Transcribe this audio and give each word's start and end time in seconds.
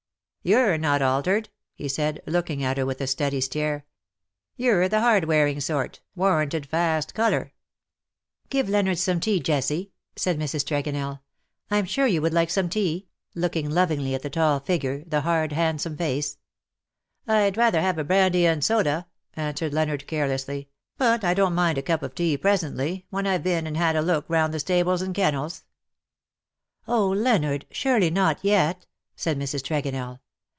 "You're 0.51 0.79
not 0.79 1.01
altered/' 1.03 1.49
he 1.75 1.87
said, 1.87 2.19
looking 2.25 2.63
at 2.63 2.77
her 2.77 2.83
with 2.83 2.99
a 2.99 3.05
steady 3.05 3.41
stare. 3.41 3.85
'^^You^re 4.57 4.89
the 4.89 5.01
hard 5.01 5.25
wearing 5.25 5.59
sort, 5.61 5.99
warranted 6.15 6.65
fast 6.65 7.13
colour." 7.13 7.53
'* 7.99 8.49
Give 8.49 8.67
Leonard 8.67 8.97
some 8.97 9.19
tea, 9.19 9.39
Jessie/^ 9.39 9.91
said 10.15 10.39
!Mrs. 10.39 10.65
Tregonell." 10.65 11.19
Vm. 11.71 11.87
sure 11.87 12.07
you 12.07 12.23
would 12.23 12.33
like 12.33 12.49
some 12.49 12.69
tea?" 12.69 13.07
looking 13.35 13.69
lovingly 13.69 14.15
at 14.15 14.23
the 14.23 14.31
tall 14.31 14.59
figure, 14.59 15.03
the 15.05 15.21
hard 15.21 15.51
hand 15.51 15.79
some 15.79 15.95
face. 15.95 16.37
^' 17.27 17.27
LOVE 17.27 17.27
WILL 17.27 17.35
HAVE 17.35 17.43
HIS 17.43 17.51
DAY." 17.51 17.61
55 17.61 17.65
'^ 17.65 17.65
Fd 17.65 17.65
rather 17.65 17.81
have 17.85 17.97
a 17.99 18.03
brandy 18.03 18.47
and 18.47 18.61
soda/^ 18.63 19.05
answered 19.35 19.73
Leonard 19.73 20.07
carelessly, 20.07 20.69
"but 20.97 21.23
I 21.23 21.35
don^t 21.35 21.53
mind 21.53 21.77
a 21.77 21.83
cup 21.83 22.01
of 22.01 22.15
tea 22.15 22.35
presently, 22.35 23.05
when 23.11 23.27
I've 23.27 23.43
been 23.43 23.67
and 23.67 23.77
had 23.77 23.95
a 23.95 24.01
look 24.01 24.25
round 24.27 24.55
the 24.55 24.59
stables 24.59 25.03
and 25.03 25.13
kennels/''" 25.13 25.65
Oh, 26.87 27.09
Leonard! 27.09 27.67
surely 27.69 28.09
not 28.09 28.39
yet 28.41 28.81
T' 28.81 28.87
said 29.15 29.37
Mrs. 29.37 29.61
Tregonell. 29.61 30.19